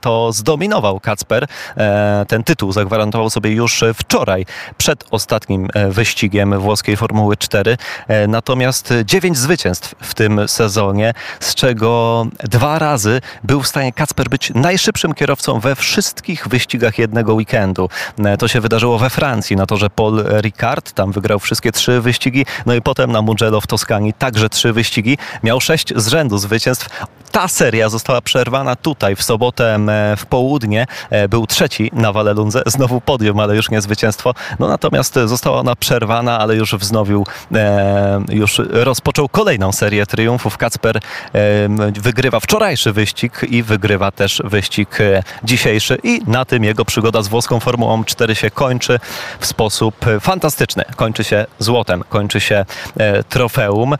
to 0.00 0.32
zdominował 0.32 1.00
Kacper. 1.00 1.46
E, 1.76 2.24
Ten 2.28 2.44
tytuł 2.44 2.72
zagwarantował 2.72 3.30
sobie 3.30 3.50
już 3.52 3.84
wczoraj, 3.94 4.46
przed 4.78 5.04
ostatnim 5.10 5.68
e, 5.74 5.90
wyścigiem 5.90 6.60
włoskiej 6.60 6.96
Formuły 6.96 7.36
4. 7.36 7.76
E, 8.08 8.26
Natomiast 8.26 8.94
dziewięć 9.04 9.38
zwycięstw 9.38 9.94
w 10.00 10.14
tym 10.14 10.48
sezonie, 10.48 11.14
z 11.40 11.54
czego 11.54 12.26
dwa 12.44 12.78
razy 12.78 13.20
był 13.44 13.62
w 13.62 13.68
stanie 13.68 13.92
Kacper 13.92 14.28
być 14.28 14.52
najszybszym 14.54 15.14
kierowcą 15.14 15.60
we 15.60 15.76
wszystkich 15.76 16.48
wyścigach 16.48 16.98
jednego 16.98 17.34
weekendu. 17.34 17.88
To 18.38 18.48
się 18.48 18.60
wydarzyło 18.60 18.98
we 18.98 19.10
Francji, 19.10 19.56
na 19.56 19.66
torze 19.66 19.90
Paul 19.90 20.24
Ricard, 20.40 20.92
tam 20.92 21.12
wygrał 21.12 21.38
wszystkie 21.38 21.72
trzy 21.72 22.00
wyścigi, 22.00 22.46
no 22.66 22.74
i 22.74 22.82
potem 22.82 23.12
na 23.12 23.22
Mugello 23.22 23.60
w 23.60 23.66
Toskanii 23.66 24.12
także 24.12 24.48
trzy 24.48 24.72
wyścigi. 24.72 25.18
Miał 25.42 25.60
sześć 25.60 25.92
z 25.96 26.08
rzędu 26.08 26.38
zwycięstw. 26.38 26.88
Ta 27.32 27.48
seria 27.58 27.88
została 27.88 28.20
przerwana 28.20 28.76
tutaj 28.76 29.16
w 29.16 29.22
sobotę 29.22 29.78
w 30.16 30.26
południe. 30.26 30.86
E, 31.10 31.28
Był 31.28 31.46
trzeci 31.46 31.90
na 31.92 32.12
Walelundze, 32.12 32.62
znowu 32.76 33.00
podium, 33.00 33.40
ale 33.40 33.56
już 33.56 33.70
nie 33.70 33.80
zwycięstwo. 33.80 34.34
No 34.58 34.68
natomiast 34.68 35.18
została 35.24 35.58
ona 35.58 35.76
przerwana, 35.76 36.38
ale 36.38 36.56
już 36.56 36.74
wznowił, 36.74 37.26
e, 37.54 38.20
już 38.28 38.60
rozpoczął 38.70 39.28
kolejną 39.28 39.72
serię 39.72 40.06
triumfów. 40.06 40.56
Kacper 40.56 41.00
wygrywa 41.94 42.40
wczorajszy 42.40 42.92
wyścig 42.92 43.40
i 43.48 43.62
wygrywa 43.62 44.10
też 44.10 44.42
wyścig 44.44 45.00
e, 45.00 45.22
dzisiejszy 45.44 45.98
i 46.02 46.20
na 46.26 46.44
tym 46.44 46.64
jego 46.64 46.84
przygoda 46.84 47.22
z 47.22 47.28
włoską 47.28 47.60
Formułą 47.60 48.04
4 48.04 48.34
się 48.34 48.50
kończy 48.50 49.00
w 49.40 49.46
sposób 49.46 49.94
fantastyczny. 50.20 50.84
Kończy 50.96 51.24
się 51.24 51.46
złotem, 51.58 52.04
kończy 52.08 52.40
się 52.40 52.64
trofeum. 53.28 53.94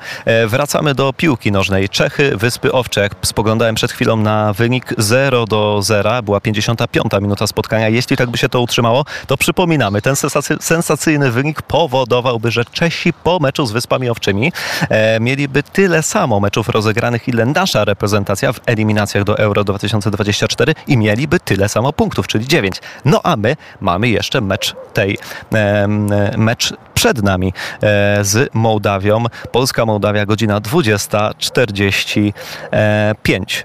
Wracamy 0.46 0.94
do 0.94 1.12
piłki 1.12 1.52
nożnej. 1.52 1.88
Czechy, 1.88 2.36
Wyspy 2.36 2.72
Owcze. 2.72 3.00
Jak 3.00 3.14
spoglądałem 3.48 3.74
przed 3.74 3.92
chwilą 3.92 4.16
na 4.16 4.52
wynik 4.52 4.94
0 4.98 5.44
do 5.46 5.82
0, 5.82 6.22
była 6.22 6.40
55 6.40 7.12
minuta 7.20 7.46
spotkania. 7.46 7.88
Jeśli 7.88 8.16
tak 8.16 8.30
by 8.30 8.38
się 8.38 8.48
to 8.48 8.60
utrzymało, 8.60 9.04
to 9.26 9.36
przypominamy, 9.36 10.02
ten 10.02 10.14
sensacy- 10.14 10.56
sensacyjny 10.60 11.30
wynik 11.30 11.62
powodowałby, 11.62 12.50
że 12.50 12.64
Czesi 12.64 13.12
po 13.12 13.38
meczu 13.38 13.66
z 13.66 13.72
Wyspami 13.72 14.10
Owczymi 14.10 14.52
e, 14.88 15.20
mieliby 15.20 15.62
tyle 15.62 16.02
samo 16.02 16.40
meczów 16.40 16.68
rozegranych, 16.68 17.28
ile 17.28 17.46
nasza 17.46 17.84
reprezentacja 17.84 18.52
w 18.52 18.60
eliminacjach 18.66 19.24
do 19.24 19.38
Euro 19.38 19.64
2024 19.64 20.74
i 20.86 20.96
mieliby 20.96 21.40
tyle 21.40 21.68
samo 21.68 21.92
punktów, 21.92 22.26
czyli 22.26 22.46
9. 22.46 22.80
No 23.04 23.20
a 23.22 23.36
my 23.36 23.56
mamy 23.80 24.08
jeszcze 24.08 24.40
mecz 24.40 24.74
tej, 24.92 25.18
em, 25.52 26.10
mecz 26.36 26.72
przed 26.98 27.22
nami 27.22 27.52
e, 27.82 28.24
z 28.24 28.54
Mołdawią. 28.54 29.24
Polska-Mołdawia, 29.52 30.26
godzina 30.26 30.60
20.45. 30.60 32.32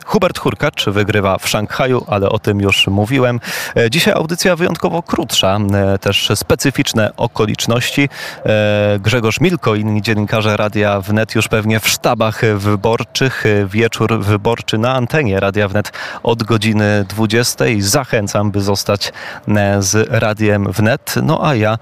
Hubert 0.06 0.40
Hurkacz 0.40 0.86
wygrywa 0.86 1.38
w 1.38 1.50
Szanghaju, 1.50 2.06
ale 2.08 2.30
o 2.30 2.40
tym 2.40 2.62
już 2.62 2.88
mówiłem. 2.88 3.40
E, 3.76 3.90
Dzisiaj 3.90 4.14
audycja 4.14 4.56
wyjątkowo 4.56 5.04
krótsza, 5.04 5.58
e, 5.74 5.98
też 6.00 6.30
specyficzne 6.36 7.16
okoliczności. 7.18 8.10
Grzegorz 9.00 9.40
Milko, 9.42 9.76
inni 9.76 10.02
dziennikarze 10.02 10.58
Radia 10.58 11.02
Wnet 11.02 11.36
już 11.36 11.48
pewnie 11.48 11.80
w 11.80 11.88
sztabach 11.90 12.42
wyborczych. 12.56 13.44
Wieczór 13.66 14.20
wyborczy 14.20 14.78
na 14.78 14.94
antenie 14.94 15.40
Radia 15.40 15.68
Wnet 15.68 15.92
od 16.24 16.44
godziny 16.44 17.06
20. 17.10 17.66
Zachęcam, 17.80 18.52
by 18.52 18.62
zostać 18.62 19.14
z 19.80 20.08
Radiem 20.10 20.72
Wnet. 20.72 21.16
No 21.24 21.48
a 21.48 21.56
ja 21.56 21.78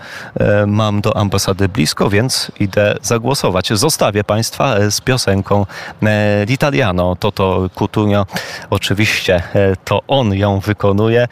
mam 0.67 1.01
do 1.01 1.15
ambasady 1.41 1.69
blisko, 1.69 2.09
więc 2.09 2.51
idę 2.59 2.95
zagłosować. 3.01 3.69
Zostawię 3.73 4.23
Państwa 4.23 4.75
e, 4.75 4.91
z 4.91 5.01
piosenką 5.01 5.65
e, 6.03 6.45
L'Italiano. 6.45 7.15
Toto 7.19 7.69
Cutugno. 7.75 8.25
Oczywiście 8.69 9.43
e, 9.53 9.75
to 9.85 10.01
on 10.07 10.33
ją 10.33 10.59
wykonuje, 10.59 11.27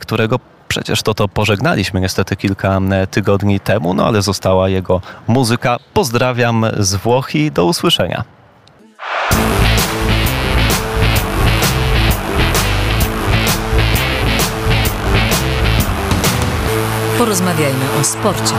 którego 0.00 0.38
Przecież 0.68 1.02
to 1.02 1.14
to 1.14 1.28
pożegnaliśmy 1.28 2.00
niestety 2.00 2.36
kilka 2.36 2.80
tygodni 3.10 3.60
temu, 3.60 3.94
no 3.94 4.06
ale 4.06 4.22
została 4.22 4.68
jego 4.68 5.00
muzyka. 5.28 5.76
Pozdrawiam 5.94 6.66
z 6.78 6.94
Włoch 6.94 7.34
i 7.34 7.50
do 7.50 7.64
usłyszenia. 7.64 8.24
Porozmawiajmy 17.18 17.84
o 18.00 18.04
sporcie. 18.04 18.54